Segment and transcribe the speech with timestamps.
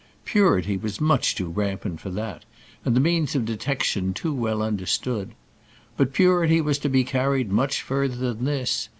[0.25, 2.43] Purity was much too rampant for that,
[2.83, 5.33] and the means of detection too well understood.
[5.95, 8.89] But purity was to be carried much further than this.